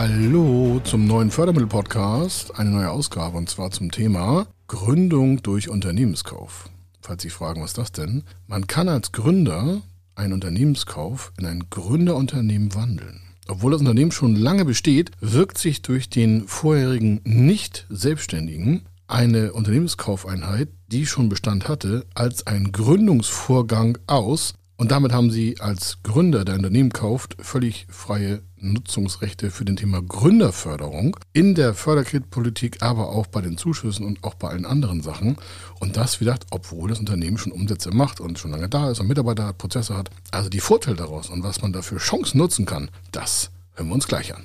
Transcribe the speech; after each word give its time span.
Hallo 0.00 0.80
zum 0.84 1.08
neuen 1.08 1.32
Fördermittel-Podcast, 1.32 2.56
eine 2.56 2.70
neue 2.70 2.88
Ausgabe 2.88 3.36
und 3.36 3.50
zwar 3.50 3.72
zum 3.72 3.90
Thema 3.90 4.46
Gründung 4.68 5.42
durch 5.42 5.68
Unternehmenskauf. 5.68 6.70
Falls 7.00 7.22
Sie 7.22 7.30
fragen, 7.30 7.62
was 7.62 7.70
ist 7.70 7.78
das 7.78 7.90
denn? 7.90 8.22
Man 8.46 8.68
kann 8.68 8.88
als 8.88 9.10
Gründer 9.10 9.82
einen 10.14 10.34
Unternehmenskauf 10.34 11.32
in 11.36 11.46
ein 11.46 11.64
Gründerunternehmen 11.68 12.76
wandeln. 12.76 13.22
Obwohl 13.48 13.72
das 13.72 13.80
Unternehmen 13.80 14.12
schon 14.12 14.36
lange 14.36 14.64
besteht, 14.64 15.10
wirkt 15.20 15.58
sich 15.58 15.82
durch 15.82 16.08
den 16.08 16.46
vorherigen 16.46 17.20
Nicht-Selbstständigen 17.24 18.82
eine 19.08 19.52
Unternehmenskaufeinheit, 19.52 20.68
die 20.92 21.06
schon 21.06 21.28
Bestand 21.28 21.66
hatte, 21.66 22.06
als 22.14 22.46
ein 22.46 22.70
Gründungsvorgang 22.70 23.98
aus, 24.06 24.54
und 24.78 24.92
damit 24.92 25.12
haben 25.12 25.32
Sie 25.32 25.60
als 25.60 25.98
Gründer, 26.04 26.44
der 26.44 26.54
Unternehmen 26.54 26.92
kauft, 26.92 27.36
völlig 27.40 27.88
freie 27.90 28.42
Nutzungsrechte 28.56 29.50
für 29.50 29.64
den 29.64 29.74
Thema 29.74 30.00
Gründerförderung 30.00 31.16
in 31.32 31.56
der 31.56 31.74
Förderkreditpolitik, 31.74 32.80
aber 32.80 33.08
auch 33.08 33.26
bei 33.26 33.40
den 33.40 33.58
Zuschüssen 33.58 34.06
und 34.06 34.22
auch 34.22 34.34
bei 34.34 34.48
allen 34.50 34.64
anderen 34.64 35.02
Sachen. 35.02 35.36
Und 35.80 35.96
das, 35.96 36.20
wie 36.20 36.26
gesagt, 36.26 36.46
obwohl 36.52 36.90
das 36.90 37.00
Unternehmen 37.00 37.38
schon 37.38 37.50
Umsätze 37.50 37.90
macht 37.90 38.20
und 38.20 38.38
schon 38.38 38.52
lange 38.52 38.68
da 38.68 38.92
ist 38.92 39.00
und 39.00 39.08
Mitarbeiter 39.08 39.48
hat, 39.48 39.58
Prozesse 39.58 39.96
hat. 39.96 40.10
Also 40.30 40.48
die 40.48 40.60
Vorteile 40.60 40.96
daraus 40.96 41.28
und 41.28 41.42
was 41.42 41.60
man 41.60 41.72
dafür 41.72 41.98
Chancen 41.98 42.38
nutzen 42.38 42.64
kann, 42.64 42.88
das 43.10 43.50
hören 43.74 43.88
wir 43.88 43.94
uns 43.94 44.06
gleich 44.06 44.32
an. 44.32 44.44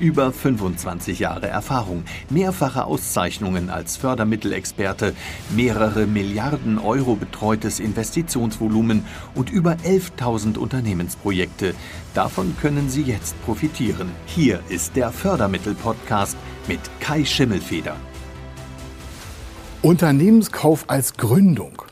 Über 0.00 0.32
25 0.32 1.18
Jahre 1.18 1.48
Erfahrung, 1.48 2.04
mehrfache 2.30 2.84
Auszeichnungen 2.84 3.68
als 3.68 3.96
Fördermittelexperte, 3.96 5.12
mehrere 5.56 6.06
Milliarden 6.06 6.78
Euro 6.78 7.16
betreutes 7.16 7.80
Investitionsvolumen 7.80 9.04
und 9.34 9.50
über 9.50 9.72
11.000 9.84 10.56
Unternehmensprojekte. 10.56 11.74
Davon 12.14 12.56
können 12.60 12.88
Sie 12.88 13.02
jetzt 13.02 13.34
profitieren. 13.44 14.10
Hier 14.26 14.60
ist 14.68 14.94
der 14.94 15.10
Fördermittel-Podcast 15.10 16.36
mit 16.68 16.80
Kai 17.00 17.24
Schimmelfeder. 17.24 17.96
Unternehmenskauf 19.82 20.84
als 20.86 21.14
Gründung. 21.16 21.82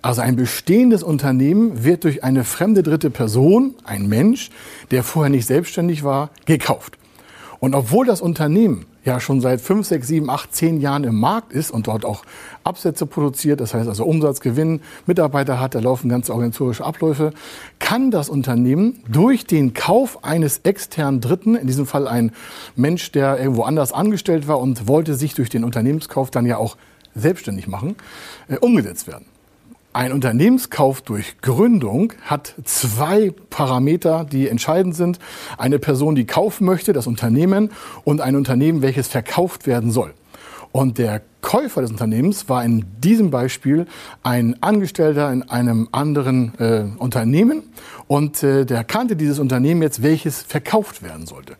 Also 0.00 0.22
ein 0.22 0.36
bestehendes 0.36 1.02
Unternehmen 1.02 1.84
wird 1.84 2.04
durch 2.04 2.24
eine 2.24 2.44
fremde 2.44 2.82
dritte 2.82 3.10
Person, 3.10 3.74
ein 3.84 4.08
Mensch, 4.08 4.48
der 4.90 5.02
vorher 5.04 5.28
nicht 5.28 5.46
selbstständig 5.46 6.04
war, 6.04 6.30
gekauft. 6.46 6.96
Und 7.60 7.74
obwohl 7.74 8.06
das 8.06 8.22
Unternehmen 8.22 8.86
ja 9.04 9.20
schon 9.20 9.42
seit 9.42 9.60
fünf, 9.60 9.86
sechs, 9.86 10.08
sieben, 10.08 10.30
acht, 10.30 10.54
zehn 10.54 10.80
Jahren 10.80 11.04
im 11.04 11.16
Markt 11.20 11.52
ist 11.52 11.70
und 11.70 11.86
dort 11.86 12.06
auch 12.06 12.24
Absätze 12.64 13.04
produziert, 13.04 13.60
das 13.60 13.74
heißt 13.74 13.86
also 13.86 14.04
Umsatz, 14.04 14.40
Gewinn, 14.40 14.80
Mitarbeiter 15.06 15.60
hat, 15.60 15.74
da 15.74 15.80
laufen 15.80 16.08
ganz 16.08 16.30
organisatorische 16.30 16.84
Abläufe, 16.84 17.32
kann 17.78 18.10
das 18.10 18.30
Unternehmen 18.30 19.02
durch 19.08 19.46
den 19.46 19.74
Kauf 19.74 20.24
eines 20.24 20.58
externen 20.58 21.20
Dritten, 21.20 21.54
in 21.54 21.66
diesem 21.66 21.86
Fall 21.86 22.08
ein 22.08 22.32
Mensch, 22.76 23.12
der 23.12 23.38
irgendwo 23.38 23.62
anders 23.62 23.92
angestellt 23.92 24.48
war 24.48 24.58
und 24.58 24.88
wollte 24.88 25.14
sich 25.14 25.34
durch 25.34 25.50
den 25.50 25.64
Unternehmenskauf 25.64 26.30
dann 26.30 26.46
ja 26.46 26.56
auch 26.56 26.76
selbstständig 27.14 27.68
machen, 27.68 27.96
äh, 28.48 28.56
umgesetzt 28.56 29.06
werden. 29.06 29.26
Ein 29.92 30.12
Unternehmenskauf 30.12 31.02
durch 31.02 31.40
Gründung 31.40 32.12
hat 32.22 32.54
zwei 32.64 33.32
Parameter, 33.50 34.24
die 34.24 34.48
entscheidend 34.48 34.94
sind. 34.94 35.18
Eine 35.58 35.80
Person, 35.80 36.14
die 36.14 36.26
kaufen 36.26 36.64
möchte, 36.64 36.92
das 36.92 37.08
Unternehmen, 37.08 37.70
und 38.04 38.20
ein 38.20 38.36
Unternehmen, 38.36 38.82
welches 38.82 39.08
verkauft 39.08 39.66
werden 39.66 39.90
soll. 39.90 40.14
Und 40.70 40.98
der 40.98 41.22
Käufer 41.42 41.82
des 41.82 41.90
Unternehmens 41.90 42.48
war 42.48 42.64
in 42.64 42.84
diesem 43.02 43.30
Beispiel 43.30 43.86
ein 44.22 44.62
Angestellter 44.62 45.32
in 45.32 45.42
einem 45.42 45.88
anderen 45.92 46.52
äh, 46.58 46.84
Unternehmen 46.98 47.62
und 48.06 48.42
äh, 48.42 48.64
der 48.66 48.84
kannte 48.84 49.16
dieses 49.16 49.38
Unternehmen 49.38 49.82
jetzt, 49.82 50.02
welches 50.02 50.42
verkauft 50.42 51.02
werden 51.02 51.26
sollte. 51.26 51.56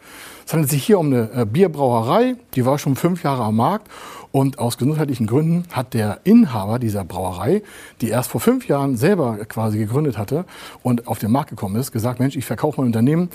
Es 0.47 0.53
handelt 0.53 0.71
sich 0.71 0.85
hier 0.85 0.99
um 0.99 1.07
eine 1.07 1.31
äh, 1.33 1.47
Bierbrauerei, 1.47 2.35
die 2.55 2.67
war 2.67 2.79
schon 2.79 2.97
fünf 2.97 3.23
Jahre 3.23 3.45
am 3.45 3.57
Markt 3.57 3.89
und 4.33 4.59
aus 4.59 4.79
gesundheitlichen 4.79 5.27
Gründen 5.27 5.65
hat 5.73 5.95
der 5.95 6.21
Inhaber 6.25 6.79
dieser 6.79 7.05
Brauerei, 7.05 7.63
die 8.01 8.09
erst 8.09 8.31
vor 8.31 8.41
fünf 8.41 8.69
Jahren 8.69 8.97
selber 8.97 9.39
quasi 9.49 9.79
gegründet 9.79 10.19
hatte 10.19 10.45
und 10.83 11.09
auf 11.09 11.19
den 11.19 11.31
Markt 11.31 11.51
gekommen 11.51 11.77
ist, 11.77 11.93
gesagt, 11.93 12.21
Mensch, 12.21 12.37
ich 12.37 12.47
verkaufe 12.47 12.81
mein 12.81 12.87
Unternehmen. 12.87 13.31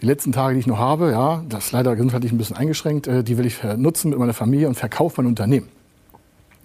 Die 0.00 0.06
letzten 0.06 0.32
Tage, 0.32 0.54
die 0.54 0.60
ich 0.60 0.66
noch 0.66 0.78
habe, 0.78 1.10
ja, 1.10 1.42
das 1.48 1.66
ist 1.66 1.72
leider 1.72 1.94
gesundheitlich 1.94 2.32
ein 2.32 2.38
bisschen 2.38 2.56
eingeschränkt, 2.56 3.06
äh, 3.06 3.22
die 3.22 3.36
will 3.38 3.46
ich 3.46 3.62
nutzen 3.76 4.10
mit 4.10 4.18
meiner 4.18 4.34
Familie 4.34 4.68
und 4.68 4.74
verkaufe 4.74 5.22
mein 5.22 5.28
Unternehmen. 5.28 5.68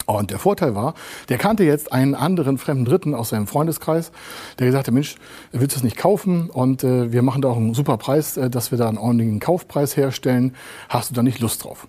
Und 0.05 0.31
der 0.31 0.39
Vorteil 0.39 0.75
war, 0.75 0.93
der 1.29 1.37
kannte 1.37 1.63
jetzt 1.63 1.91
einen 1.91 2.13
anderen 2.13 2.57
fremden 2.57 2.85
Dritten 2.85 3.15
aus 3.15 3.29
seinem 3.29 3.47
Freundeskreis, 3.47 4.11
der 4.59 4.67
gesagt 4.67 4.87
hat, 4.87 4.93
Mensch, 4.93 5.15
willst 5.51 5.75
du 5.75 5.79
es 5.79 5.83
nicht 5.83 5.97
kaufen? 5.97 6.49
Und 6.49 6.83
äh, 6.83 7.11
wir 7.11 7.23
machen 7.23 7.41
da 7.41 7.49
auch 7.49 7.57
einen 7.57 7.73
super 7.73 7.97
Preis, 7.97 8.37
äh, 8.37 8.49
dass 8.49 8.71
wir 8.71 8.77
da 8.77 8.87
einen 8.87 8.97
ordentlichen 8.97 9.39
Kaufpreis 9.39 9.97
herstellen. 9.97 10.55
Hast 10.89 11.09
du 11.09 11.15
da 11.15 11.23
nicht 11.23 11.39
Lust 11.39 11.63
drauf? 11.63 11.87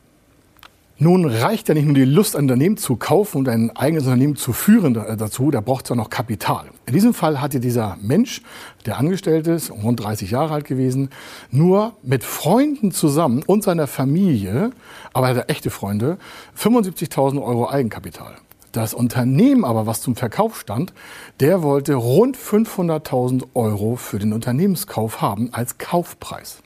Nun 0.99 1.27
reicht 1.27 1.69
ja 1.69 1.75
nicht 1.75 1.85
nur 1.85 1.95
die 1.95 2.07
Lust, 2.07 2.35
ein 2.37 2.45
Unternehmen 2.45 2.79
zu 2.79 2.97
kaufen 2.97 3.37
und 3.37 3.51
ein 3.51 3.71
eigenes 3.77 4.05
Unternehmen 4.05 4.35
zu 4.35 4.55
führen 4.55 4.95
dazu, 4.95 5.51
da 5.51 5.61
braucht 5.61 5.85
es 5.85 5.91
auch 5.91 5.97
noch 5.97 6.09
Kapital. 6.09 6.71
In 6.87 6.95
diesem 6.95 7.13
Fall 7.13 7.43
hatte 7.43 7.61
dieser 7.61 7.99
Mensch, 8.01 8.41
der 8.87 8.97
angestellt 8.97 9.47
ist, 9.47 9.71
rund 9.71 10.03
30 10.03 10.31
Jahre 10.31 10.55
alt 10.55 10.65
gewesen, 10.65 11.11
nur 11.51 11.93
mit 12.03 12.25
Freunden 12.25 12.93
zusammen 12.93 13.43
und 13.47 13.63
seiner 13.63 13.87
Familie, 13.89 14.71
aber 15.13 15.29
er 15.29 15.37
hatte 15.37 15.49
echte 15.51 15.69
Freunde, 15.69 16.17
75.000 16.59 17.43
Euro 17.43 17.69
Eigenkapital. 17.69 18.37
Das 18.73 18.95
Unternehmen 18.95 19.67
aber, 19.67 19.87
was 19.87 20.01
zum 20.01 20.17
Verkauf 20.17 20.59
stand, 20.59 20.95
der 21.41 21.63
wollte 21.63 21.95
rund 21.95 22.39
500.000 22.39 23.49
Euro 23.53 23.97
für 23.97 24.19
den 24.19 24.33
Unternehmenskauf 24.33 25.21
haben 25.21 25.51
als 25.53 25.77
Kaufpreis. 25.77 26.63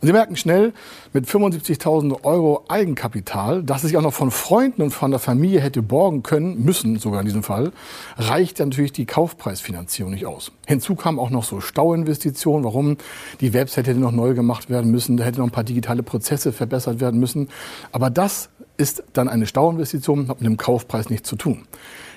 Und 0.00 0.06
Sie 0.06 0.12
merken 0.12 0.36
schnell, 0.36 0.72
mit 1.12 1.26
75.000 1.26 2.24
Euro 2.24 2.64
Eigenkapital, 2.68 3.62
das 3.62 3.82
sich 3.82 3.98
auch 3.98 4.02
noch 4.02 4.14
von 4.14 4.30
Freunden 4.30 4.80
und 4.80 4.92
von 4.92 5.10
der 5.10 5.20
Familie 5.20 5.60
hätte 5.60 5.82
borgen 5.82 6.22
können, 6.22 6.64
müssen 6.64 6.98
sogar 6.98 7.20
in 7.20 7.26
diesem 7.26 7.42
Fall, 7.42 7.72
reicht 8.16 8.60
natürlich 8.60 8.92
die 8.92 9.04
Kaufpreisfinanzierung 9.04 10.12
nicht 10.12 10.24
aus. 10.24 10.52
Hinzu 10.66 10.94
kamen 10.94 11.18
auch 11.18 11.28
noch 11.28 11.44
so 11.44 11.60
Stauinvestitionen, 11.60 12.64
warum 12.64 12.96
die 13.40 13.52
Website 13.52 13.88
hätte 13.88 14.00
noch 14.00 14.12
neu 14.12 14.32
gemacht 14.32 14.70
werden 14.70 14.90
müssen, 14.90 15.18
da 15.18 15.24
hätte 15.24 15.40
noch 15.40 15.46
ein 15.46 15.52
paar 15.52 15.64
digitale 15.64 16.02
Prozesse 16.02 16.52
verbessert 16.52 17.00
werden 17.00 17.20
müssen. 17.20 17.48
Aber 17.92 18.08
das 18.08 18.48
ist 18.78 19.02
dann 19.12 19.28
eine 19.28 19.46
Stauinvestition, 19.46 20.28
hat 20.28 20.40
mit 20.40 20.46
dem 20.46 20.56
Kaufpreis 20.56 21.10
nichts 21.10 21.28
zu 21.28 21.36
tun. 21.36 21.66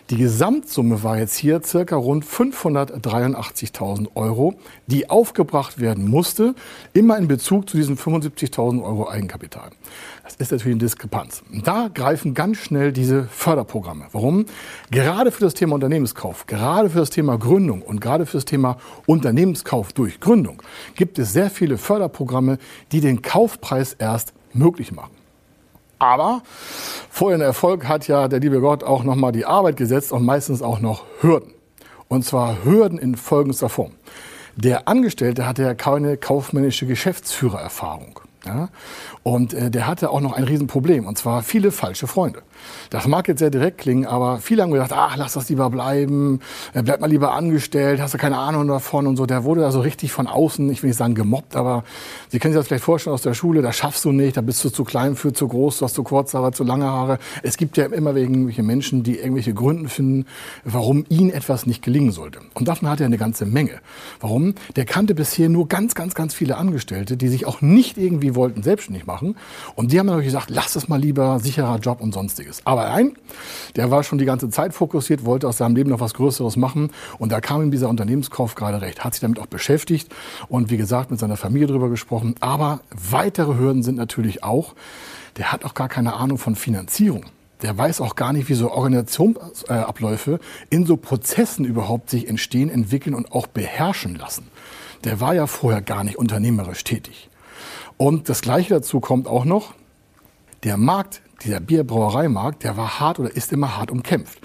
Die 0.09 0.17
Gesamtsumme 0.17 1.01
war 1.01 1.17
jetzt 1.17 1.37
hier 1.37 1.61
circa 1.63 1.95
rund 1.95 2.25
583.000 2.25 4.07
Euro, 4.15 4.55
die 4.85 5.09
aufgebracht 5.09 5.79
werden 5.79 6.09
musste, 6.09 6.55
immer 6.91 7.17
in 7.17 7.29
Bezug 7.29 7.69
zu 7.69 7.77
diesen 7.77 7.97
75.000 7.97 8.83
Euro 8.83 9.09
Eigenkapital. 9.09 9.69
Das 10.25 10.35
ist 10.35 10.51
natürlich 10.51 10.73
eine 10.73 10.83
Diskrepanz. 10.83 11.41
Da 11.63 11.89
greifen 11.93 12.33
ganz 12.33 12.57
schnell 12.57 12.91
diese 12.91 13.23
Förderprogramme. 13.23 14.07
Warum? 14.11 14.45
Gerade 14.91 15.31
für 15.31 15.45
das 15.45 15.53
Thema 15.53 15.75
Unternehmenskauf, 15.75 16.47
gerade 16.47 16.89
für 16.89 16.99
das 16.99 17.09
Thema 17.09 17.37
Gründung 17.37 17.81
und 17.81 18.01
gerade 18.01 18.25
für 18.25 18.37
das 18.37 18.45
Thema 18.45 18.77
Unternehmenskauf 19.05 19.93
durch 19.93 20.19
Gründung 20.19 20.61
gibt 20.95 21.17
es 21.17 21.31
sehr 21.31 21.49
viele 21.49 21.77
Förderprogramme, 21.77 22.57
die 22.91 22.99
den 22.99 23.21
Kaufpreis 23.21 23.93
erst 23.93 24.33
möglich 24.53 24.91
machen. 24.91 25.11
Aber 25.97 26.41
vor 27.15 27.29
den 27.29 27.41
Erfolg 27.41 27.87
hat 27.87 28.07
ja 28.07 28.27
der 28.27 28.39
liebe 28.39 28.59
Gott 28.59 28.83
auch 28.83 29.03
nochmal 29.03 29.31
die 29.31 29.45
Arbeit 29.45 29.77
gesetzt 29.77 30.11
und 30.11 30.25
meistens 30.25 30.63
auch 30.63 30.79
noch 30.79 31.03
Hürden. 31.21 31.53
Und 32.07 32.25
zwar 32.25 32.65
Hürden 32.65 32.97
in 32.97 33.15
folgendester 33.15 33.69
Form. 33.69 33.91
Der 34.55 34.87
Angestellte 34.87 35.45
hatte 35.45 35.61
ja 35.61 35.75
keine 35.75 36.17
kaufmännische 36.17 36.87
Geschäftsführererfahrung. 36.87 38.19
Ja? 38.45 38.69
Und 39.23 39.53
äh, 39.53 39.69
der 39.71 39.87
hatte 39.87 40.09
auch 40.09 40.21
noch 40.21 40.33
ein 40.33 40.43
Riesenproblem, 40.43 41.05
und 41.05 41.17
zwar 41.17 41.43
viele 41.43 41.71
falsche 41.71 42.07
Freunde. 42.07 42.41
Das 42.89 43.07
mag 43.07 43.27
jetzt 43.27 43.39
sehr 43.39 43.49
direkt 43.49 43.79
klingen, 43.79 44.05
aber 44.05 44.39
viele 44.39 44.63
haben 44.63 44.71
gedacht, 44.71 44.91
ach, 44.93 45.15
lass 45.17 45.33
das 45.33 45.49
lieber 45.49 45.69
bleiben, 45.69 46.39
äh, 46.73 46.83
bleib 46.83 47.01
mal 47.01 47.09
lieber 47.09 47.33
angestellt, 47.33 48.01
hast 48.01 48.13
du 48.13 48.17
keine 48.17 48.37
Ahnung 48.37 48.67
davon 48.67 49.07
und 49.07 49.17
so. 49.17 49.25
Der 49.25 49.43
wurde 49.43 49.65
also 49.65 49.81
richtig 49.81 50.11
von 50.11 50.27
außen, 50.27 50.69
ich 50.69 50.83
will 50.83 50.89
nicht 50.89 50.97
sagen 50.97 51.15
gemobbt, 51.15 51.55
aber 51.55 51.83
Sie 52.29 52.39
können 52.39 52.53
sich 52.53 52.59
das 52.59 52.67
vielleicht 52.67 52.83
vorstellen 52.83 53.13
aus 53.13 53.21
der 53.21 53.33
Schule, 53.33 53.61
da 53.61 53.71
schaffst 53.71 54.05
du 54.05 54.11
nicht, 54.11 54.37
da 54.37 54.41
bist 54.41 54.63
du 54.63 54.69
zu 54.69 54.83
klein 54.83 55.15
für, 55.15 55.33
zu 55.33 55.47
groß, 55.47 55.79
du 55.79 55.85
hast 55.85 55.93
zu 55.93 56.03
kurze 56.03 56.39
Haare, 56.39 56.51
zu 56.51 56.63
lange 56.63 56.85
Haare. 56.85 57.19
Es 57.43 57.57
gibt 57.57 57.77
ja 57.77 57.85
immer 57.85 58.15
irgendwelche 58.15 58.63
Menschen, 58.63 59.03
die 59.03 59.17
irgendwelche 59.17 59.53
Gründe 59.53 59.89
finden, 59.89 60.25
warum 60.63 61.05
ihnen 61.09 61.29
etwas 61.29 61.65
nicht 61.65 61.83
gelingen 61.83 62.11
sollte. 62.11 62.39
Und 62.53 62.67
davon 62.67 62.89
hat 62.89 62.99
er 62.99 63.05
eine 63.05 63.17
ganze 63.17 63.45
Menge. 63.45 63.81
Warum? 64.19 64.55
Der 64.75 64.85
kannte 64.85 65.15
bisher 65.15 65.49
nur 65.49 65.67
ganz, 65.67 65.95
ganz, 65.95 66.15
ganz 66.15 66.33
viele 66.33 66.57
Angestellte, 66.57 67.17
die 67.17 67.27
sich 67.27 67.45
auch 67.45 67.61
nicht 67.61 67.97
irgendwie 67.97 68.32
die 68.33 68.35
wollten 68.35 68.63
selbstständig 68.63 69.05
machen. 69.05 69.35
Und 69.75 69.91
die 69.91 69.99
haben 69.99 70.07
dann 70.07 70.21
gesagt, 70.21 70.49
lass 70.49 70.75
es 70.75 70.87
mal 70.87 70.99
lieber, 70.99 71.39
sicherer 71.39 71.77
Job 71.77 72.01
und 72.01 72.13
sonstiges. 72.13 72.61
Aber 72.65 72.91
ein, 72.91 73.13
der 73.75 73.91
war 73.91 74.03
schon 74.03 74.17
die 74.17 74.25
ganze 74.25 74.49
Zeit 74.49 74.73
fokussiert, 74.73 75.25
wollte 75.25 75.47
aus 75.47 75.57
seinem 75.57 75.75
Leben 75.75 75.89
noch 75.89 75.99
was 75.99 76.13
Größeres 76.13 76.57
machen. 76.57 76.91
Und 77.19 77.31
da 77.31 77.41
kam 77.41 77.61
ihm 77.61 77.71
dieser 77.71 77.89
Unternehmenskauf 77.89 78.55
gerade 78.55 78.81
recht, 78.81 79.03
hat 79.03 79.13
sich 79.13 79.21
damit 79.21 79.39
auch 79.39 79.45
beschäftigt 79.45 80.13
und 80.47 80.71
wie 80.71 80.77
gesagt 80.77 81.11
mit 81.11 81.19
seiner 81.19 81.37
Familie 81.37 81.67
drüber 81.67 81.89
gesprochen. 81.89 82.35
Aber 82.39 82.81
weitere 82.89 83.57
Hürden 83.57 83.83
sind 83.83 83.95
natürlich 83.95 84.43
auch, 84.43 84.73
der 85.37 85.51
hat 85.51 85.65
auch 85.65 85.73
gar 85.73 85.89
keine 85.89 86.13
Ahnung 86.13 86.37
von 86.37 86.55
Finanzierung 86.55 87.25
der 87.61 87.77
weiß 87.77 88.01
auch 88.01 88.15
gar 88.15 88.33
nicht, 88.33 88.49
wie 88.49 88.55
so 88.55 88.71
Organisationsabläufe 88.71 90.39
in 90.69 90.85
so 90.85 90.97
Prozessen 90.97 91.63
überhaupt 91.63 92.09
sich 92.09 92.27
entstehen, 92.27 92.69
entwickeln 92.69 93.15
und 93.15 93.31
auch 93.31 93.47
beherrschen 93.47 94.15
lassen. 94.15 94.47
Der 95.05 95.21
war 95.21 95.33
ja 95.33 95.47
vorher 95.47 95.81
gar 95.81 96.03
nicht 96.03 96.17
unternehmerisch 96.17 96.83
tätig. 96.83 97.29
Und 97.97 98.29
das 98.29 98.41
Gleiche 98.41 98.73
dazu 98.73 98.99
kommt 98.99 99.27
auch 99.27 99.45
noch, 99.45 99.73
der 100.63 100.77
Markt, 100.77 101.21
dieser 101.43 101.59
Bierbrauereimarkt, 101.59 102.63
der 102.63 102.77
war 102.77 102.99
hart 102.99 103.19
oder 103.19 103.35
ist 103.35 103.51
immer 103.51 103.77
hart 103.77 103.91
umkämpft. 103.91 104.39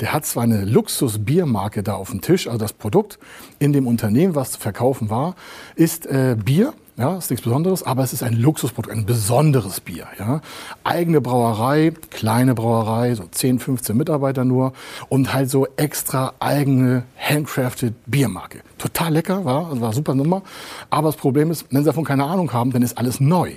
Der 0.00 0.12
hat 0.12 0.26
zwar 0.26 0.42
eine 0.42 0.64
Luxus-Biermarke 0.64 1.82
da 1.82 1.94
auf 1.94 2.10
dem 2.10 2.20
Tisch, 2.20 2.46
also 2.46 2.58
das 2.58 2.74
Produkt 2.74 3.18
in 3.58 3.72
dem 3.72 3.86
Unternehmen, 3.86 4.34
was 4.34 4.52
zu 4.52 4.60
verkaufen 4.60 5.08
war, 5.08 5.34
ist 5.74 6.06
äh, 6.06 6.36
Bier, 6.42 6.74
ja, 6.96 7.16
ist 7.16 7.30
nichts 7.30 7.44
Besonderes, 7.44 7.82
aber 7.82 8.02
es 8.02 8.12
ist 8.12 8.22
ein 8.22 8.34
Luxusprodukt, 8.34 8.94
ein 8.94 9.06
besonderes 9.06 9.80
Bier. 9.80 10.06
Ja. 10.18 10.42
Eigene 10.84 11.22
Brauerei, 11.22 11.92
kleine 12.10 12.54
Brauerei, 12.54 13.14
so 13.14 13.24
10, 13.30 13.60
15 13.60 13.96
Mitarbeiter 13.96 14.44
nur 14.44 14.74
und 15.08 15.32
halt 15.32 15.48
so 15.48 15.66
extra 15.76 16.34
eigene 16.38 17.04
handcrafted 17.16 17.94
Biermarke. 18.06 18.60
Total 18.76 19.12
lecker, 19.12 19.44
war, 19.44 19.80
war 19.80 19.92
super 19.94 20.14
Nummer. 20.14 20.42
Aber 20.90 21.08
das 21.08 21.16
Problem 21.16 21.50
ist, 21.50 21.66
wenn 21.70 21.80
Sie 21.80 21.86
davon 21.86 22.04
keine 22.04 22.24
Ahnung 22.24 22.52
haben, 22.52 22.72
dann 22.72 22.82
ist 22.82 22.98
alles 22.98 23.20
neu. 23.20 23.52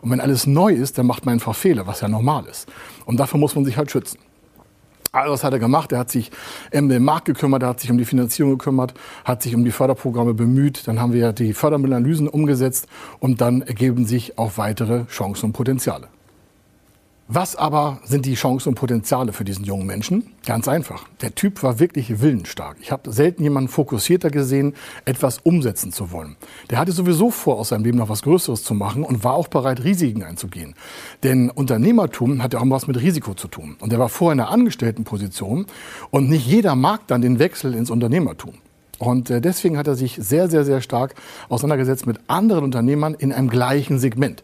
Und 0.00 0.10
wenn 0.10 0.20
alles 0.20 0.48
neu 0.48 0.72
ist, 0.72 0.98
dann 0.98 1.06
macht 1.06 1.24
man 1.24 1.34
einfach 1.34 1.54
Fehler, 1.54 1.86
was 1.86 2.00
ja 2.00 2.08
normal 2.08 2.46
ist. 2.46 2.68
Und 3.04 3.20
dafür 3.20 3.38
muss 3.38 3.54
man 3.54 3.64
sich 3.64 3.76
halt 3.76 3.92
schützen. 3.92 4.18
Also 5.14 5.34
was 5.34 5.44
hat 5.44 5.52
er 5.52 5.58
gemacht? 5.58 5.92
Er 5.92 5.98
hat 5.98 6.10
sich 6.10 6.30
um 6.72 6.88
den 6.88 7.04
Markt 7.04 7.26
gekümmert, 7.26 7.62
er 7.62 7.68
hat 7.68 7.80
sich 7.80 7.90
um 7.90 7.98
die 7.98 8.06
Finanzierung 8.06 8.56
gekümmert, 8.56 8.94
hat 9.26 9.42
sich 9.42 9.54
um 9.54 9.62
die 9.62 9.70
Förderprogramme 9.70 10.32
bemüht. 10.32 10.88
Dann 10.88 11.00
haben 11.00 11.12
wir 11.12 11.34
die 11.34 11.52
Fördermittelanalysen 11.52 12.28
umgesetzt 12.28 12.86
und 13.20 13.42
dann 13.42 13.60
ergeben 13.60 14.06
sich 14.06 14.38
auch 14.38 14.56
weitere 14.56 15.04
Chancen 15.08 15.46
und 15.46 15.52
Potenziale. 15.52 16.08
Was 17.34 17.56
aber 17.56 17.98
sind 18.04 18.26
die 18.26 18.34
Chancen 18.34 18.68
und 18.68 18.74
Potenziale 18.74 19.32
für 19.32 19.42
diesen 19.42 19.64
jungen 19.64 19.86
Menschen? 19.86 20.34
Ganz 20.44 20.68
einfach. 20.68 21.08
Der 21.22 21.34
Typ 21.34 21.62
war 21.62 21.78
wirklich 21.78 22.20
willensstark. 22.20 22.76
Ich 22.82 22.92
habe 22.92 23.10
selten 23.10 23.42
jemanden 23.42 23.70
fokussierter 23.70 24.28
gesehen, 24.28 24.74
etwas 25.06 25.38
umsetzen 25.38 25.92
zu 25.92 26.12
wollen. 26.12 26.36
Der 26.68 26.76
hatte 26.76 26.92
sowieso 26.92 27.30
vor, 27.30 27.58
aus 27.58 27.70
seinem 27.70 27.84
Leben 27.84 27.96
noch 27.96 28.10
was 28.10 28.20
Größeres 28.20 28.64
zu 28.64 28.74
machen 28.74 29.02
und 29.02 29.24
war 29.24 29.32
auch 29.32 29.48
bereit, 29.48 29.82
Risiken 29.82 30.22
einzugehen. 30.22 30.74
Denn 31.22 31.48
Unternehmertum 31.48 32.42
hat 32.42 32.52
ja 32.52 32.60
auch 32.60 32.68
was 32.68 32.86
mit 32.86 33.00
Risiko 33.00 33.32
zu 33.32 33.48
tun. 33.48 33.76
Und 33.80 33.94
er 33.94 33.98
war 33.98 34.10
vorher 34.10 34.34
in 34.34 34.40
einer 34.40 34.50
Angestelltenposition 34.50 35.64
und 36.10 36.28
nicht 36.28 36.46
jeder 36.46 36.74
mag 36.74 37.06
dann 37.06 37.22
den 37.22 37.38
Wechsel 37.38 37.74
ins 37.74 37.88
Unternehmertum. 37.88 38.56
Und 38.98 39.30
äh, 39.30 39.40
deswegen 39.40 39.78
hat 39.78 39.86
er 39.86 39.94
sich 39.94 40.18
sehr, 40.20 40.50
sehr, 40.50 40.66
sehr 40.66 40.82
stark 40.82 41.14
auseinandergesetzt 41.48 42.06
mit 42.06 42.20
anderen 42.26 42.62
Unternehmern 42.62 43.14
in 43.14 43.32
einem 43.32 43.48
gleichen 43.48 43.98
Segment. 43.98 44.42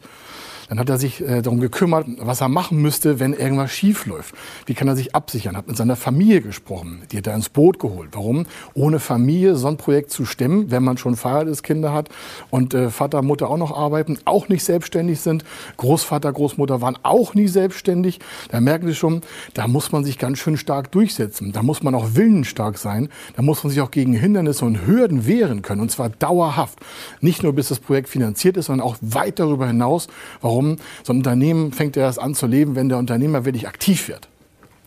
Dann 0.68 0.78
hat 0.78 0.88
er 0.90 0.98
sich 0.98 1.20
äh, 1.20 1.40
darum 1.40 1.60
gekümmert, 1.60 2.06
was 2.18 2.40
er 2.40 2.48
machen 2.48 2.80
müsste, 2.82 3.20
wenn 3.20 3.32
irgendwas 3.32 3.72
schief 3.72 4.06
läuft. 4.06 4.34
Wie 4.66 4.74
kann 4.74 4.86
er 4.86 4.96
sich 4.96 5.14
absichern? 5.14 5.56
Hat 5.56 5.66
mit 5.66 5.76
seiner 5.76 5.96
Familie 5.96 6.42
gesprochen. 6.42 7.02
Die 7.10 7.18
hat 7.18 7.26
er 7.26 7.34
ins 7.34 7.48
Boot 7.48 7.78
geholt. 7.78 8.10
Warum? 8.12 8.46
Ohne 8.74 8.98
Familie 8.98 9.56
so 9.56 9.68
ein 9.68 9.78
Projekt 9.78 10.10
zu 10.10 10.26
stemmen, 10.26 10.70
wenn 10.70 10.84
man 10.84 10.98
schon 10.98 11.16
verheiratetes 11.16 11.62
Kinder 11.62 11.92
hat 11.92 12.10
und 12.50 12.74
äh, 12.74 12.90
Vater, 12.90 13.22
Mutter 13.22 13.48
auch 13.48 13.56
noch 13.56 13.76
arbeiten, 13.76 14.18
auch 14.26 14.48
nicht 14.48 14.62
selbstständig 14.62 15.20
sind. 15.20 15.44
Großvater, 15.78 16.32
Großmutter 16.32 16.80
waren 16.82 16.98
auch 17.02 17.34
nie 17.34 17.48
selbstständig. 17.48 18.20
Da 18.50 18.60
merken 18.60 18.86
Sie 18.86 18.94
schon, 18.94 19.22
da 19.54 19.68
muss 19.68 19.92
man 19.92 20.04
sich 20.04 20.18
ganz 20.18 20.38
schön 20.38 20.58
stark 20.58 20.92
durchsetzen. 20.92 21.52
Da 21.52 21.62
muss 21.62 21.82
man 21.82 21.94
auch 21.94 22.14
willensstark 22.14 22.76
sein. 22.76 23.08
Da 23.36 23.42
muss 23.42 23.64
man 23.64 23.70
sich 23.70 23.80
auch 23.80 23.90
gegen 23.90 24.12
Hindernisse 24.12 24.64
und 24.64 24.86
Hürden 24.86 25.26
wehren 25.26 25.62
können. 25.62 25.80
Und 25.80 25.90
zwar 25.90 26.10
dauerhaft. 26.10 26.78
Nicht 27.20 27.42
nur 27.42 27.54
bis 27.54 27.68
das 27.68 27.78
Projekt 27.78 28.08
finanziert 28.08 28.56
ist, 28.58 28.66
sondern 28.66 28.86
auch 28.86 28.96
weit 29.00 29.38
darüber 29.38 29.66
hinaus. 29.66 30.08
Warum? 30.42 30.57
Warum? 30.58 30.76
So 31.04 31.12
ein 31.12 31.18
Unternehmen 31.18 31.72
fängt 31.72 31.96
erst 31.96 32.18
an 32.18 32.34
zu 32.34 32.48
leben, 32.48 32.74
wenn 32.74 32.88
der 32.88 32.98
Unternehmer 32.98 33.44
wirklich 33.44 33.68
aktiv 33.68 34.08
wird. 34.08 34.28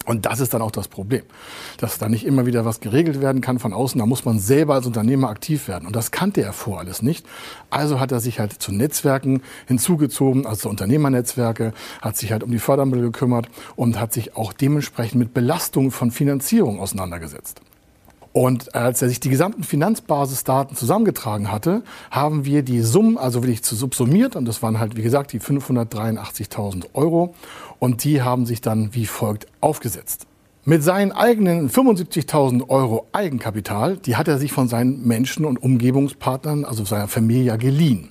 Und 0.06 0.26
das 0.26 0.42
ist 0.42 0.54
dann 0.54 0.62
auch 0.62 0.72
das 0.72 0.90
Problem, 0.90 1.22
dass 1.78 1.98
da 1.98 2.10
nicht 2.10 2.26
immer 2.26 2.46
wieder 2.46 2.66
was 2.66 2.82
geregelt 2.82 3.22
werden 3.22 3.40
kann 3.40 3.58
von 3.58 3.72
außen. 3.72 4.00
Da 4.00 4.06
muss 4.06 4.26
man 4.26 4.40
selber 4.40 4.74
als 4.74 4.86
Unternehmer 4.86 5.30
aktiv 5.30 5.70
werden. 5.70 5.86
Und 5.86 5.96
das 5.96 6.12
kannte 6.12 6.42
er 6.42 6.52
vor 6.52 6.80
alles 6.80 7.02
nicht. 7.02 7.26
Also 7.70 8.02
hat 8.02 8.12
er 8.12 8.20
sich 8.20 8.40
halt 8.40 8.52
zu 8.52 8.74
Netzwerken 8.74 9.44
hinzugezogen, 9.68 10.46
also 10.46 10.70
Unternehmernetzwerke, 10.70 11.72
hat 12.02 12.18
sich 12.18 12.34
halt 12.34 12.44
um 12.44 12.52
die 12.52 12.60
Fördermittel 12.60 13.04
gekümmert 13.04 13.48
und 13.78 13.98
hat 13.98 14.12
sich 14.12 14.36
auch 14.36 14.52
dementsprechend 14.52 15.20
mit 15.20 15.34
Belastungen 15.34 15.92
von 15.92 16.12
Finanzierung 16.12 16.82
auseinandergesetzt. 16.82 17.62
Und 18.33 18.75
als 18.75 19.01
er 19.01 19.10
sich 19.10 19.19
die 19.19 19.30
gesamten 19.30 19.63
Finanzbasisdaten 19.63 20.75
zusammengetragen 20.75 21.51
hatte, 21.51 21.83
haben 22.10 22.45
wir 22.45 22.63
die 22.63 22.81
Summen, 22.81 23.18
also 23.18 23.44
wirklich 23.44 23.63
zu 23.63 23.75
subsumiert, 23.75 24.36
und 24.36 24.45
das 24.45 24.63
waren 24.63 24.80
halt, 24.80 24.95
wie 24.95 25.01
gesagt, 25.01 25.33
die 25.33 25.42
583.000 25.42 26.86
Euro. 26.94 27.36
Und 27.80 28.04
die 28.04 28.22
haben 28.22 28.45
sich 28.45 28.62
dann 28.62 28.94
wie 28.94 29.06
folgt 29.06 29.48
aufgesetzt. 29.60 30.28
Mit 30.63 30.83
seinen 30.83 31.12
eigenen 31.12 31.72
75.000 31.72 32.69
Euro 32.69 33.07
Eigenkapital, 33.13 33.98
die 33.98 34.16
hat 34.16 34.28
er 34.28 34.38
sich 34.38 34.54
von 34.54 34.68
seinen 34.68 35.06
Menschen 35.07 35.44
und 35.44 35.62
Umgebungspartnern, 35.62 36.66
also 36.66 36.86
seiner 36.86 37.07
Familie, 37.07 37.57
geliehen. 37.57 38.10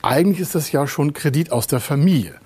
Eigentlich 0.00 0.40
ist 0.40 0.54
das 0.54 0.72
ja 0.72 0.86
schon 0.86 1.12
Kredit 1.12 1.52
aus 1.52 1.66
der 1.66 1.78
Familie. 1.78 2.36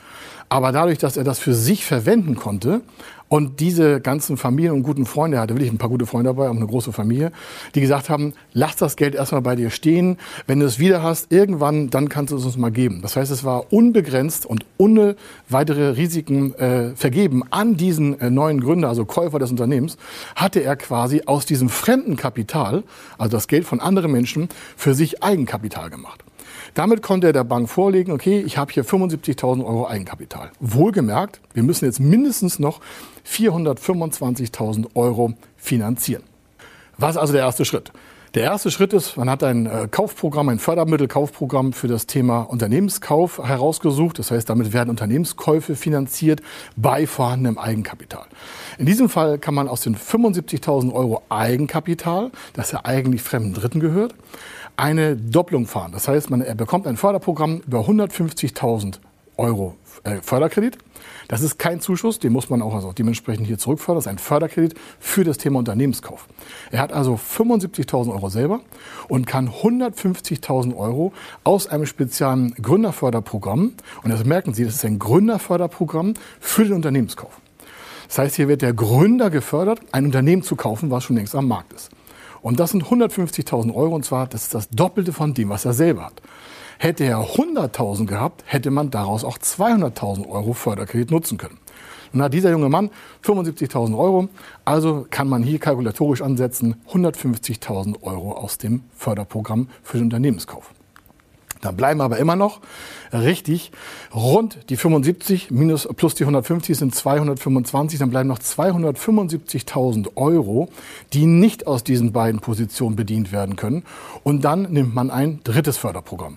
Aber 0.48 0.72
dadurch, 0.72 0.98
dass 0.98 1.16
er 1.16 1.24
das 1.24 1.38
für 1.38 1.54
sich 1.54 1.84
verwenden 1.84 2.34
konnte 2.36 2.82
und 3.28 3.58
diese 3.60 4.00
ganzen 4.00 4.36
Familien 4.36 4.74
und 4.74 4.82
guten 4.82 5.06
Freunde, 5.06 5.40
hatte 5.40 5.54
wirklich 5.54 5.72
ein 5.72 5.78
paar 5.78 5.88
gute 5.88 6.06
Freunde 6.06 6.30
dabei, 6.30 6.48
auch 6.48 6.56
eine 6.56 6.66
große 6.66 6.92
Familie, 6.92 7.32
die 7.74 7.80
gesagt 7.80 8.10
haben, 8.10 8.34
lass 8.52 8.76
das 8.76 8.96
Geld 8.96 9.14
erstmal 9.14 9.40
bei 9.40 9.56
dir 9.56 9.70
stehen. 9.70 10.18
Wenn 10.46 10.60
du 10.60 10.66
es 10.66 10.78
wieder 10.78 11.02
hast, 11.02 11.32
irgendwann, 11.32 11.90
dann 11.90 12.08
kannst 12.08 12.32
du 12.32 12.36
es 12.36 12.44
uns 12.44 12.56
mal 12.56 12.70
geben. 12.70 13.00
Das 13.02 13.16
heißt, 13.16 13.32
es 13.32 13.42
war 13.42 13.72
unbegrenzt 13.72 14.46
und 14.46 14.66
ohne 14.76 15.16
weitere 15.48 15.90
Risiken 15.90 16.54
äh, 16.54 16.94
vergeben 16.94 17.42
an 17.50 17.76
diesen 17.76 18.20
äh, 18.20 18.30
neuen 18.30 18.60
Gründer, 18.60 18.88
also 18.88 19.04
Käufer 19.04 19.38
des 19.38 19.50
Unternehmens, 19.50 19.96
hatte 20.36 20.60
er 20.60 20.76
quasi 20.76 21.22
aus 21.26 21.46
diesem 21.46 21.68
fremden 21.68 22.16
Kapital, 22.16 22.84
also 23.18 23.36
das 23.36 23.48
Geld 23.48 23.64
von 23.64 23.80
anderen 23.80 24.12
Menschen, 24.12 24.48
für 24.76 24.94
sich 24.94 25.22
Eigenkapital 25.22 25.90
gemacht. 25.90 26.23
Damit 26.74 27.02
konnte 27.02 27.28
er 27.28 27.32
der 27.32 27.44
Bank 27.44 27.70
vorlegen, 27.70 28.10
okay, 28.10 28.42
ich 28.44 28.58
habe 28.58 28.72
hier 28.72 28.84
75.000 28.84 29.64
Euro 29.64 29.86
Eigenkapital. 29.86 30.50
Wohlgemerkt, 30.58 31.40
wir 31.54 31.62
müssen 31.62 31.84
jetzt 31.84 32.00
mindestens 32.00 32.58
noch 32.58 32.80
425.000 33.26 34.86
Euro 34.94 35.34
finanzieren. 35.56 36.24
Was 36.98 37.12
ist 37.12 37.18
also 37.18 37.32
der 37.32 37.42
erste 37.42 37.64
Schritt? 37.64 37.92
Der 38.34 38.42
erste 38.42 38.72
Schritt 38.72 38.92
ist, 38.92 39.16
man 39.16 39.30
hat 39.30 39.44
ein 39.44 39.66
äh, 39.66 39.86
Kaufprogramm, 39.88 40.48
ein 40.48 40.58
Fördermittelkaufprogramm 40.58 41.72
für 41.72 41.86
das 41.86 42.06
Thema 42.06 42.40
Unternehmenskauf 42.40 43.38
herausgesucht. 43.38 44.18
Das 44.18 44.32
heißt, 44.32 44.50
damit 44.50 44.72
werden 44.72 44.90
Unternehmenskäufe 44.90 45.76
finanziert 45.76 46.42
bei 46.74 47.06
vorhandenem 47.06 47.58
Eigenkapital. 47.58 48.26
In 48.76 48.86
diesem 48.86 49.08
Fall 49.08 49.38
kann 49.38 49.54
man 49.54 49.68
aus 49.68 49.82
den 49.82 49.94
75.000 49.94 50.92
Euro 50.92 51.22
Eigenkapital, 51.28 52.32
das 52.54 52.72
ja 52.72 52.80
eigentlich 52.82 53.22
fremden 53.22 53.54
Dritten 53.54 53.78
gehört, 53.78 54.16
eine 54.76 55.16
Doppelung 55.16 55.66
fahren. 55.66 55.92
Das 55.92 56.08
heißt, 56.08 56.30
man, 56.30 56.40
er 56.40 56.54
bekommt 56.54 56.86
ein 56.86 56.96
Förderprogramm 56.96 57.62
über 57.66 57.80
150.000 57.80 58.98
Euro 59.36 59.76
äh, 60.04 60.16
Förderkredit. 60.20 60.78
Das 61.28 61.42
ist 61.42 61.58
kein 61.58 61.80
Zuschuss, 61.80 62.18
den 62.18 62.32
muss 62.32 62.50
man 62.50 62.62
auch 62.62 62.74
also 62.74 62.92
dementsprechend 62.92 63.46
hier 63.46 63.58
zurückfördern. 63.58 63.96
Das 63.96 64.06
ist 64.06 64.12
ein 64.12 64.18
Förderkredit 64.18 64.74
für 64.98 65.24
das 65.24 65.38
Thema 65.38 65.58
Unternehmenskauf. 65.58 66.26
Er 66.70 66.80
hat 66.80 66.92
also 66.92 67.14
75.000 67.14 68.12
Euro 68.12 68.28
selber 68.28 68.60
und 69.08 69.26
kann 69.26 69.48
150.000 69.48 70.76
Euro 70.76 71.12
aus 71.42 71.66
einem 71.66 71.86
speziellen 71.86 72.54
Gründerförderprogramm, 72.54 73.72
und 74.02 74.10
das 74.10 74.24
merken 74.24 74.54
Sie, 74.54 74.64
das 74.64 74.76
ist 74.76 74.84
ein 74.84 74.98
Gründerförderprogramm 74.98 76.14
für 76.40 76.64
den 76.64 76.74
Unternehmenskauf. 76.74 77.40
Das 78.08 78.18
heißt, 78.18 78.36
hier 78.36 78.48
wird 78.48 78.62
der 78.62 78.74
Gründer 78.74 79.30
gefördert, 79.30 79.80
ein 79.92 80.04
Unternehmen 80.04 80.42
zu 80.42 80.56
kaufen, 80.56 80.90
was 80.90 81.04
schon 81.04 81.16
längst 81.16 81.34
am 81.34 81.48
Markt 81.48 81.72
ist. 81.72 81.90
Und 82.44 82.60
das 82.60 82.72
sind 82.72 82.84
150.000 82.84 83.74
Euro 83.74 83.94
und 83.94 84.04
zwar, 84.04 84.26
das 84.26 84.42
ist 84.42 84.54
das 84.54 84.68
Doppelte 84.68 85.14
von 85.14 85.32
dem, 85.32 85.48
was 85.48 85.64
er 85.64 85.72
selber 85.72 86.04
hat. 86.04 86.20
Hätte 86.78 87.04
er 87.04 87.20
100.000 87.20 88.04
gehabt, 88.04 88.44
hätte 88.44 88.70
man 88.70 88.90
daraus 88.90 89.24
auch 89.24 89.38
200.000 89.38 90.28
Euro 90.28 90.52
Förderkredit 90.52 91.10
nutzen 91.10 91.38
können. 91.38 91.56
Nun 92.12 92.22
hat 92.22 92.34
dieser 92.34 92.50
junge 92.50 92.68
Mann 92.68 92.90
75.000 93.24 93.96
Euro, 93.96 94.28
also 94.66 95.06
kann 95.08 95.26
man 95.26 95.42
hier 95.42 95.58
kalkulatorisch 95.58 96.20
ansetzen 96.20 96.76
150.000 96.92 98.02
Euro 98.02 98.32
aus 98.32 98.58
dem 98.58 98.82
Förderprogramm 98.94 99.70
für 99.82 99.96
den 99.96 100.04
Unternehmenskauf. 100.04 100.74
Da 101.64 101.70
bleiben 101.70 102.02
aber 102.02 102.18
immer 102.18 102.36
noch 102.36 102.60
richtig 103.10 103.72
rund 104.14 104.58
die 104.68 104.76
75 104.76 105.50
minus 105.50 105.88
plus 105.96 106.14
die 106.14 106.24
150 106.24 106.76
sind 106.76 106.94
225. 106.94 107.98
Dann 107.98 108.10
bleiben 108.10 108.28
noch 108.28 108.38
275.000 108.38 110.14
Euro, 110.16 110.68
die 111.14 111.24
nicht 111.24 111.66
aus 111.66 111.82
diesen 111.82 112.12
beiden 112.12 112.40
Positionen 112.40 112.96
bedient 112.96 113.32
werden 113.32 113.56
können. 113.56 113.84
Und 114.24 114.44
dann 114.44 114.70
nimmt 114.72 114.94
man 114.94 115.10
ein 115.10 115.40
drittes 115.42 115.78
Förderprogramm. 115.78 116.36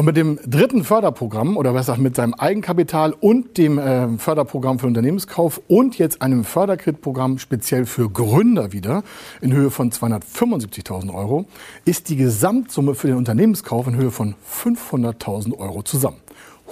Und 0.00 0.06
mit 0.06 0.16
dem 0.16 0.38
dritten 0.46 0.82
Förderprogramm 0.82 1.58
oder 1.58 1.74
besser 1.74 1.98
mit 1.98 2.16
seinem 2.16 2.32
Eigenkapital 2.32 3.12
und 3.12 3.58
dem 3.58 3.78
äh, 3.78 4.08
Förderprogramm 4.16 4.78
für 4.78 4.86
Unternehmenskauf 4.86 5.60
und 5.68 5.98
jetzt 5.98 6.22
einem 6.22 6.44
Förderkreditprogramm 6.44 7.38
speziell 7.38 7.84
für 7.84 8.08
Gründer 8.08 8.72
wieder 8.72 9.02
in 9.42 9.52
Höhe 9.52 9.70
von 9.70 9.90
275.000 9.92 11.12
Euro 11.12 11.44
ist 11.84 12.08
die 12.08 12.16
Gesamtsumme 12.16 12.94
für 12.94 13.08
den 13.08 13.18
Unternehmenskauf 13.18 13.88
in 13.88 13.96
Höhe 13.96 14.10
von 14.10 14.36
500.000 14.50 15.58
Euro 15.58 15.82
zusammen. 15.82 16.16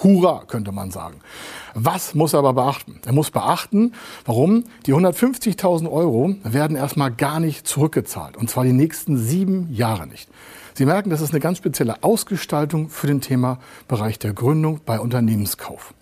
Hurra, 0.03 0.43
könnte 0.47 0.71
man 0.71 0.91
sagen. 0.91 1.19
Was 1.73 2.15
muss 2.15 2.33
er 2.33 2.39
aber 2.39 2.53
beachten? 2.53 2.99
Er 3.05 3.13
muss 3.13 3.31
beachten, 3.31 3.93
warum 4.25 4.63
die 4.85 4.93
150.000 4.93 5.91
Euro 5.91 6.35
werden 6.43 6.77
erstmal 6.77 7.11
gar 7.11 7.39
nicht 7.39 7.67
zurückgezahlt. 7.67 8.37
Und 8.37 8.49
zwar 8.49 8.63
die 8.63 8.73
nächsten 8.73 9.17
sieben 9.17 9.73
Jahre 9.73 10.07
nicht. 10.07 10.29
Sie 10.73 10.85
merken, 10.85 11.09
das 11.09 11.21
ist 11.21 11.31
eine 11.31 11.41
ganz 11.41 11.57
spezielle 11.57 12.03
Ausgestaltung 12.03 12.89
für 12.89 13.07
den 13.07 13.21
Thema 13.21 13.59
Bereich 13.87 14.17
der 14.19 14.33
Gründung 14.33 14.79
bei 14.85 14.99
Unternehmenskauf. 14.99 15.93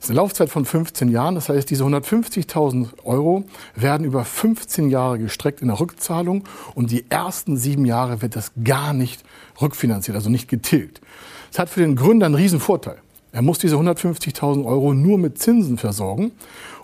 Das 0.00 0.06
ist 0.06 0.10
eine 0.12 0.16
Laufzeit 0.16 0.48
von 0.48 0.64
15 0.64 1.10
Jahren. 1.10 1.34
Das 1.34 1.50
heißt, 1.50 1.68
diese 1.68 1.84
150.000 1.84 3.04
Euro 3.04 3.44
werden 3.74 4.06
über 4.06 4.24
15 4.24 4.88
Jahre 4.88 5.18
gestreckt 5.18 5.60
in 5.60 5.68
der 5.68 5.78
Rückzahlung 5.78 6.44
und 6.74 6.90
die 6.90 7.10
ersten 7.10 7.58
sieben 7.58 7.84
Jahre 7.84 8.22
wird 8.22 8.34
das 8.34 8.52
gar 8.64 8.94
nicht 8.94 9.22
rückfinanziert, 9.60 10.16
also 10.16 10.30
nicht 10.30 10.48
getilgt. 10.48 11.02
Das 11.50 11.58
hat 11.58 11.68
für 11.68 11.80
den 11.80 11.96
Gründer 11.96 12.24
einen 12.24 12.36
riesen 12.36 12.60
Vorteil. 12.60 12.96
Er 13.32 13.42
muss 13.42 13.58
diese 13.58 13.76
150.000 13.76 14.64
Euro 14.64 14.92
nur 14.92 15.18
mit 15.18 15.38
Zinsen 15.38 15.78
versorgen 15.78 16.32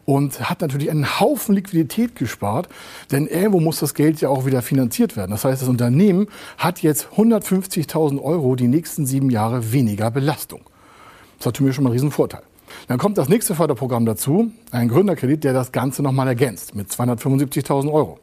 und 0.04 0.48
hat 0.48 0.60
natürlich 0.60 0.90
einen 0.90 1.18
Haufen 1.20 1.54
Liquidität 1.54 2.14
gespart, 2.14 2.68
denn 3.10 3.26
irgendwo 3.26 3.60
muss 3.60 3.80
das 3.80 3.94
Geld 3.94 4.20
ja 4.20 4.28
auch 4.28 4.46
wieder 4.46 4.62
finanziert 4.62 5.16
werden. 5.16 5.32
Das 5.32 5.44
heißt, 5.44 5.60
das 5.60 5.68
Unternehmen 5.68 6.28
hat 6.56 6.82
jetzt 6.82 7.08
150.000 7.16 8.22
Euro 8.22 8.54
die 8.54 8.68
nächsten 8.68 9.06
sieben 9.06 9.30
Jahre 9.30 9.72
weniger 9.72 10.10
Belastung. 10.10 10.60
Das 11.38 11.48
hat 11.48 11.56
für 11.56 11.64
mich 11.64 11.74
schon 11.74 11.84
mal 11.84 11.90
einen 11.90 11.98
riesen 11.98 12.12
Vorteil. 12.12 12.42
Dann 12.88 12.98
kommt 12.98 13.18
das 13.18 13.28
nächste 13.28 13.54
Förderprogramm 13.54 14.06
dazu, 14.06 14.50
ein 14.70 14.88
Gründerkredit, 14.88 15.44
der 15.44 15.52
das 15.52 15.72
Ganze 15.72 16.02
nochmal 16.02 16.28
ergänzt 16.28 16.74
mit 16.74 16.88
275.000 16.90 17.92
Euro. 17.92 18.18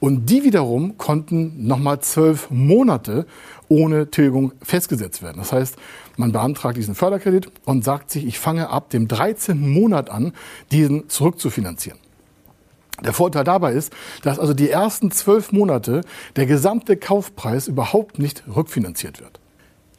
Und 0.00 0.26
die 0.30 0.44
wiederum 0.44 0.96
konnten 0.96 1.66
nochmal 1.66 2.00
zwölf 2.00 2.50
Monate 2.50 3.26
ohne 3.68 4.10
Tilgung 4.10 4.52
festgesetzt 4.62 5.22
werden. 5.22 5.38
Das 5.38 5.52
heißt, 5.52 5.76
man 6.16 6.32
beantragt 6.32 6.76
diesen 6.76 6.94
Förderkredit 6.94 7.50
und 7.64 7.84
sagt 7.84 8.10
sich, 8.10 8.26
ich 8.26 8.38
fange 8.38 8.70
ab 8.70 8.90
dem 8.90 9.08
13. 9.08 9.68
Monat 9.68 10.10
an, 10.10 10.32
diesen 10.70 11.08
zurückzufinanzieren. 11.08 11.98
Der 13.04 13.12
Vorteil 13.12 13.44
dabei 13.44 13.72
ist, 13.72 13.92
dass 14.22 14.38
also 14.38 14.54
die 14.54 14.70
ersten 14.70 15.10
zwölf 15.10 15.52
Monate 15.52 16.00
der 16.36 16.46
gesamte 16.46 16.96
Kaufpreis 16.96 17.68
überhaupt 17.68 18.18
nicht 18.18 18.42
rückfinanziert 18.54 19.20
wird. 19.20 19.38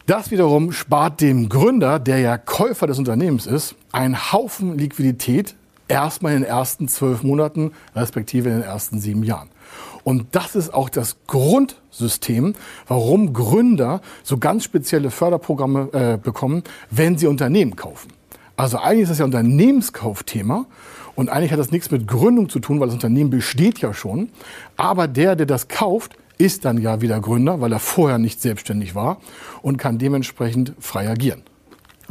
Das 0.10 0.32
wiederum 0.32 0.72
spart 0.72 1.22
dem 1.22 1.50
Gründer, 1.50 2.00
der 2.00 2.18
ja 2.18 2.40
Käufer 2.40 2.88
des 2.88 2.98
Unternehmens 2.98 3.46
ist, 3.46 3.76
einen 3.92 4.34
Haufen 4.34 4.76
Liquidität 4.76 5.54
erstmal 5.88 6.34
in 6.34 6.42
den 6.42 6.50
ersten 6.50 6.88
zwölf 6.88 7.22
Monaten, 7.22 7.74
respektive 7.96 8.50
in 8.50 8.56
den 8.56 8.64
ersten 8.64 9.00
sieben 9.00 9.22
Jahren. 9.22 9.50
Und 10.04 10.26
das 10.32 10.56
ist 10.56 10.74
auch 10.74 10.90
das 10.90 11.18
Grundsystem, 11.28 12.56
warum 12.88 13.34
Gründer 13.34 14.02
so 14.24 14.40
ganz 14.40 14.64
spezielle 14.64 15.12
Förderprogramme 15.12 15.90
äh, 15.94 16.18
bekommen, 16.18 16.64
wenn 16.90 17.20
sie 17.20 17.28
Unternehmen 17.28 17.76
kaufen. 17.76 18.12
Also 18.58 18.80
eigentlich 18.80 19.04
ist 19.04 19.10
das 19.10 19.20
ja 19.20 19.26
Unternehmenskaufthema 19.26 20.66
und 21.14 21.30
eigentlich 21.30 21.52
hat 21.52 21.60
das 21.60 21.70
nichts 21.70 21.92
mit 21.92 22.08
Gründung 22.08 22.50
zu 22.50 22.58
tun, 22.58 22.80
weil 22.80 22.88
das 22.88 22.96
Unternehmen 22.96 23.30
besteht 23.30 23.78
ja 23.78 23.94
schon. 23.94 24.30
Aber 24.76 25.08
der, 25.08 25.36
der 25.36 25.46
das 25.46 25.68
kauft, 25.68 26.16
ist 26.40 26.66
dann 26.66 26.80
ja 26.80 27.02
wieder 27.02 27.20
Gründer, 27.20 27.62
weil 27.62 27.72
er 27.72 27.80
vorher 27.80 28.18
nicht 28.18 28.42
selbstständig 28.42 28.96
war 28.96 29.18
und 29.62 29.78
kann 29.78 30.00
dementsprechend 30.00 30.74
frei 30.80 31.08
agieren. 31.08 31.44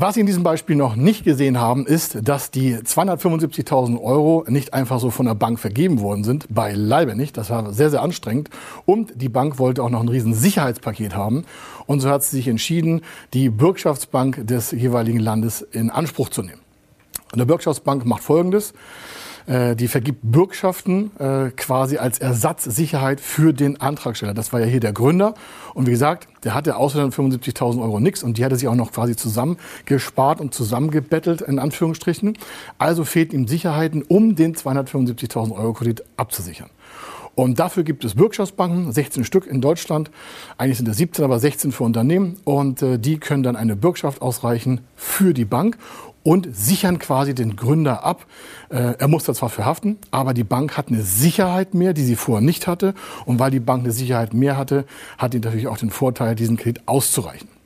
Was 0.00 0.14
Sie 0.14 0.20
in 0.20 0.26
diesem 0.26 0.44
Beispiel 0.44 0.76
noch 0.76 0.94
nicht 0.94 1.24
gesehen 1.24 1.58
haben, 1.58 1.84
ist, 1.84 2.18
dass 2.22 2.52
die 2.52 2.76
275.000 2.76 4.00
Euro 4.00 4.44
nicht 4.46 4.72
einfach 4.72 5.00
so 5.00 5.10
von 5.10 5.26
der 5.26 5.34
Bank 5.34 5.58
vergeben 5.58 5.98
worden 5.98 6.22
sind. 6.22 6.46
Beileibe 6.54 7.16
nicht. 7.16 7.36
Das 7.36 7.50
war 7.50 7.72
sehr, 7.72 7.90
sehr 7.90 8.00
anstrengend. 8.00 8.48
Und 8.86 9.20
die 9.20 9.28
Bank 9.28 9.58
wollte 9.58 9.82
auch 9.82 9.90
noch 9.90 10.00
ein 10.00 10.08
riesen 10.08 10.34
Sicherheitspaket 10.34 11.16
haben. 11.16 11.44
Und 11.86 11.98
so 11.98 12.10
hat 12.10 12.22
sie 12.22 12.36
sich 12.36 12.46
entschieden, 12.46 13.00
die 13.34 13.48
Bürgschaftsbank 13.50 14.46
des 14.46 14.70
jeweiligen 14.70 15.18
Landes 15.18 15.62
in 15.62 15.90
Anspruch 15.90 16.28
zu 16.28 16.42
nehmen. 16.42 16.60
Und 17.32 17.38
der 17.38 17.46
Bürgschaftsbank 17.46 18.06
macht 18.06 18.22
Folgendes. 18.22 18.74
Äh, 19.48 19.76
die 19.76 19.88
vergibt 19.88 20.20
Bürgschaften 20.22 21.10
äh, 21.18 21.50
quasi 21.56 21.96
als 21.96 22.18
Ersatzsicherheit 22.18 23.18
für 23.20 23.54
den 23.54 23.80
Antragsteller. 23.80 24.34
Das 24.34 24.52
war 24.52 24.60
ja 24.60 24.66
hier 24.66 24.80
der 24.80 24.92
Gründer. 24.92 25.34
Und 25.72 25.86
wie 25.86 25.92
gesagt, 25.92 26.28
der 26.44 26.54
hatte 26.54 26.76
außer 26.76 27.00
den 27.00 27.12
75.000 27.12 27.80
Euro 27.80 27.98
nichts 27.98 28.22
und 28.22 28.36
die 28.36 28.44
hatte 28.44 28.56
sich 28.56 28.68
auch 28.68 28.74
noch 28.74 28.92
quasi 28.92 29.16
zusammengespart 29.16 30.40
und 30.40 30.52
zusammengebettelt, 30.52 31.40
in 31.40 31.58
Anführungsstrichen. 31.58 32.36
Also 32.76 33.04
fehlt 33.04 33.32
ihm 33.32 33.48
Sicherheiten, 33.48 34.02
um 34.02 34.36
den 34.36 34.54
275.000 34.54 35.52
Euro 35.52 35.72
Kredit 35.72 36.04
abzusichern. 36.18 36.68
Und 37.38 37.60
dafür 37.60 37.84
gibt 37.84 38.04
es 38.04 38.16
Bürgschaftsbanken, 38.16 38.90
16 38.90 39.24
Stück 39.24 39.46
in 39.46 39.60
Deutschland. 39.60 40.10
Eigentlich 40.56 40.78
sind 40.78 40.88
es 40.88 40.96
17, 40.96 41.24
aber 41.24 41.38
16 41.38 41.70
für 41.70 41.84
Unternehmen. 41.84 42.36
Und 42.42 42.82
äh, 42.82 42.98
die 42.98 43.18
können 43.18 43.44
dann 43.44 43.54
eine 43.54 43.76
Bürgschaft 43.76 44.22
ausreichen 44.22 44.80
für 44.96 45.34
die 45.34 45.44
Bank 45.44 45.78
und 46.22 46.48
sichern 46.54 46.98
quasi 46.98 47.34
den 47.34 47.56
Gründer 47.56 48.04
ab. 48.04 48.26
Äh, 48.70 48.94
er 48.98 49.08
muss 49.08 49.24
da 49.24 49.34
zwar 49.34 49.48
für 49.48 49.64
haften, 49.64 49.98
aber 50.10 50.34
die 50.34 50.44
Bank 50.44 50.76
hat 50.76 50.88
eine 50.88 51.02
Sicherheit 51.02 51.74
mehr, 51.74 51.92
die 51.92 52.04
sie 52.04 52.16
vorher 52.16 52.44
nicht 52.44 52.66
hatte. 52.66 52.94
Und 53.24 53.38
weil 53.38 53.50
die 53.50 53.60
Bank 53.60 53.84
eine 53.84 53.92
Sicherheit 53.92 54.34
mehr 54.34 54.56
hatte, 54.56 54.84
hat 55.16 55.34
die 55.34 55.40
natürlich 55.40 55.68
auch 55.68 55.78
den 55.78 55.90
Vorteil, 55.90 56.34
diesen 56.34 56.56
Kredit 56.56 56.82
auszureichen. 56.86 57.57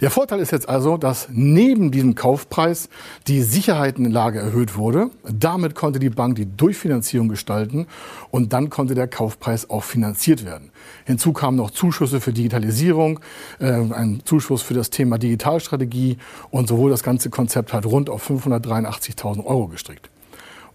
Der 0.00 0.12
Vorteil 0.12 0.38
ist 0.38 0.52
jetzt 0.52 0.68
also, 0.68 0.96
dass 0.96 1.26
neben 1.32 1.90
diesem 1.90 2.14
Kaufpreis 2.14 2.88
die 3.26 3.42
Sicherheitenlage 3.42 4.38
erhöht 4.38 4.76
wurde. 4.76 5.10
Damit 5.24 5.74
konnte 5.74 5.98
die 5.98 6.10
Bank 6.10 6.36
die 6.36 6.46
Durchfinanzierung 6.46 7.28
gestalten 7.28 7.88
und 8.30 8.52
dann 8.52 8.70
konnte 8.70 8.94
der 8.94 9.08
Kaufpreis 9.08 9.70
auch 9.70 9.82
finanziert 9.82 10.44
werden. 10.44 10.70
Hinzu 11.04 11.32
kamen 11.32 11.56
noch 11.56 11.72
Zuschüsse 11.72 12.20
für 12.20 12.32
Digitalisierung, 12.32 13.18
äh, 13.58 13.72
ein 13.72 14.22
Zuschuss 14.24 14.62
für 14.62 14.74
das 14.74 14.90
Thema 14.90 15.18
Digitalstrategie 15.18 16.18
und 16.50 16.68
sowohl 16.68 16.90
das 16.90 17.02
ganze 17.02 17.28
Konzept 17.28 17.72
hat 17.72 17.84
rund 17.84 18.08
auf 18.08 18.30
583.000 18.30 19.44
Euro 19.44 19.66
gestrickt. 19.66 20.10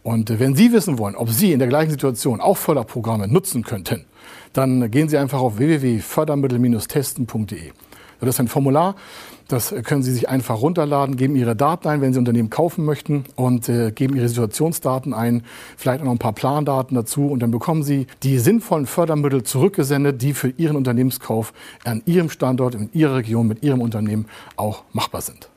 Und 0.03 0.32
äh, 0.32 0.39
wenn 0.39 0.53
Sie 0.53 0.74
wissen 0.74 0.98
wollen, 0.98 1.15
ob 1.15 1.30
Sie 1.30 1.53
in 1.53 1.60
der 1.60 1.70
gleichen 1.70 1.92
Situation 1.92 2.42
auch 2.42 2.58
Förderprogramme 2.58 3.30
nutzen 3.30 3.63
könnten, 3.63 4.03
dann 4.51 4.92
gehen 4.92 5.08
Sie 5.08 5.18
einfach 5.18 5.39
auf 5.39 5.60
www.fördermittel-testen.de. 5.60 7.72
Das 8.25 8.36
ist 8.36 8.39
ein 8.39 8.48
Formular, 8.48 8.96
das 9.48 9.74
können 9.84 10.03
Sie 10.03 10.12
sich 10.12 10.30
einfach 10.30 10.62
runterladen, 10.62 11.18
geben 11.18 11.36
Ihre 11.36 11.56
Daten 11.56 11.88
ein, 11.88 12.01
wenn 12.01 12.13
Sie 12.13 12.20
Unternehmen 12.20 12.50
kaufen 12.50 12.86
möchten 12.86 13.25
und 13.36 13.70
äh, 13.70 13.92
geben 13.92 14.15
Ihre 14.15 14.27
Situationsdaten 14.27 15.13
ein, 15.13 15.44
vielleicht 15.77 16.01
auch 16.01 16.06
noch 16.06 16.12
ein 16.13 16.20
paar 16.20 16.34
Plandaten 16.34 16.96
dazu 16.96 17.27
und 17.27 17.42
dann 17.42 17.51
bekommen 17.51 17.84
Sie 17.84 18.08
die 18.24 18.39
sinnvollen 18.39 18.86
Fördermittel 18.86 19.44
zurückgesendet, 19.44 20.22
die 20.22 20.34
für 20.34 20.50
Ihren 20.50 20.75
Unternehmenskauf 20.75 21.53
an 21.84 22.01
Ihrem 22.06 22.30
Standort, 22.30 22.75
in 22.75 22.89
Ihrer 22.94 23.18
Region, 23.18 23.48
mit 23.48 23.63
Ihrem 23.63 23.82
Unternehmen 23.82 24.27
auch 24.56 24.84
machbar 24.94 25.22
sind. 25.22 25.53